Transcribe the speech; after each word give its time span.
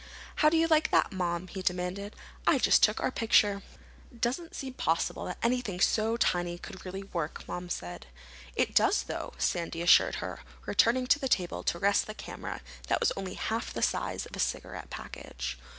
"How 0.37 0.49
do 0.49 0.57
you 0.57 0.65
like 0.65 0.89
that, 0.89 1.11
Mom?" 1.13 1.45
he 1.47 1.61
demanded. 1.61 2.15
"I 2.47 2.57
just 2.57 2.81
took 2.81 2.99
our 2.99 3.11
picture." 3.11 3.61
"Doesn't 4.19 4.55
seem 4.55 4.73
possible 4.73 5.25
that 5.25 5.37
anything 5.43 5.79
so 5.79 6.17
tiny 6.17 6.57
could 6.57 6.83
really 6.87 7.03
work," 7.03 7.47
Mom 7.47 7.69
said. 7.69 8.07
"It 8.55 8.73
does, 8.73 9.03
though," 9.03 9.33
Sandy 9.37 9.83
assured 9.83 10.15
her, 10.15 10.39
returning 10.65 11.05
to 11.05 11.19
the 11.19 11.29
table 11.29 11.61
to 11.61 11.77
reset 11.77 12.07
the 12.07 12.15
camera 12.15 12.61
that 12.87 12.99
was 12.99 13.11
only 13.15 13.35
half 13.35 13.71
the 13.73 13.83
size 13.83 14.25
of 14.25 14.35
a 14.35 14.39
cigarette 14.39 14.89
package. 14.89 15.59